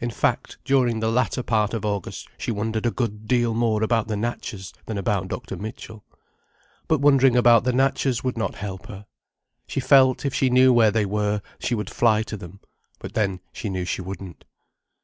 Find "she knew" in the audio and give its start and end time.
10.32-10.72, 13.52-13.84